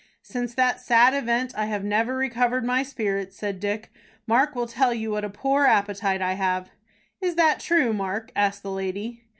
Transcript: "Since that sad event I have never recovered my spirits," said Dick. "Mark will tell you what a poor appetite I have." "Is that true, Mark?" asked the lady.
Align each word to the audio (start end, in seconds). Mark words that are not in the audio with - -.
"Since 0.23 0.55
that 0.55 0.79
sad 0.81 1.13
event 1.13 1.53
I 1.55 1.67
have 1.67 1.83
never 1.83 2.17
recovered 2.17 2.65
my 2.65 2.81
spirits," 2.81 3.37
said 3.37 3.59
Dick. 3.59 3.91
"Mark 4.25 4.55
will 4.55 4.65
tell 4.65 4.95
you 4.95 5.11
what 5.11 5.23
a 5.23 5.29
poor 5.29 5.65
appetite 5.67 6.23
I 6.23 6.33
have." 6.33 6.71
"Is 7.21 7.35
that 7.35 7.59
true, 7.59 7.93
Mark?" 7.93 8.31
asked 8.35 8.63
the 8.63 8.71
lady. 8.71 9.25